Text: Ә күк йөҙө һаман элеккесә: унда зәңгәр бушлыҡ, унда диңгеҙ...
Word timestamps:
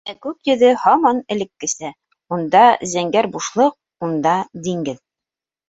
Ә 0.11 0.13
күк 0.25 0.47
йөҙө 0.51 0.69
һаман 0.85 1.19
элеккесә: 1.35 1.91
унда 2.39 2.63
зәңгәр 2.95 3.31
бушлыҡ, 3.37 3.79
унда 4.11 4.35
диңгеҙ... 4.69 5.03